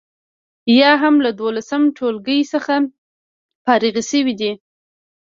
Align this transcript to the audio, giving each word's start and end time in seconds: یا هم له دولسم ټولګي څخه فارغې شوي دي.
یا 0.79 0.91
هم 1.01 1.15
له 1.25 1.31
دولسم 1.41 1.81
ټولګي 1.97 2.39
څخه 2.53 2.73
فارغې 3.63 4.03
شوي 4.11 4.33
دي. 4.39 4.51